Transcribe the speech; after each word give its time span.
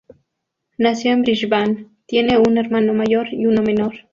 Nació 0.79 1.11
en 1.11 1.21
Brisbane; 1.21 1.85
tiene 2.07 2.39
un 2.39 2.57
hermano 2.57 2.91
mayor 2.95 3.31
y 3.31 3.45
uno 3.45 3.61
menor. 3.61 3.93